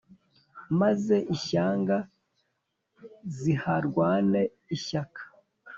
Maze 0.79 1.15
ishyanga 1.35 1.97
ziharwane 3.37 4.41
ishyaka 4.75 5.21